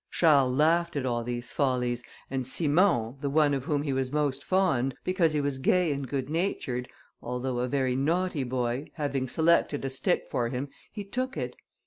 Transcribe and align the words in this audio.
Charles 0.09 0.57
laughed 0.57 0.95
at 0.95 1.05
all 1.05 1.23
these 1.23 1.51
follies, 1.51 2.03
and 2.31 2.47
Simon, 2.47 3.17
the 3.21 3.29
one 3.29 3.53
of 3.53 3.65
whom 3.65 3.83
he 3.83 3.93
was 3.93 4.11
most 4.11 4.43
fond, 4.43 4.95
because 5.03 5.33
he 5.33 5.41
was 5.41 5.59
gay 5.59 5.91
and 5.91 6.07
good 6.07 6.27
natured, 6.27 6.89
although 7.21 7.59
a 7.59 7.67
very 7.67 7.95
naughty 7.95 8.43
boy, 8.43 8.89
having 8.95 9.27
selected 9.27 9.85
a 9.85 9.91
stick 9.91 10.25
for 10.27 10.49
him, 10.49 10.69
he 10.91 11.03
took 11.03 11.37
it. 11.37 11.55